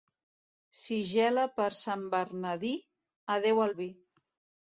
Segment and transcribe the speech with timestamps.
[0.77, 2.73] Si gela per Sant Bernadí,
[3.35, 3.89] adeu al vi.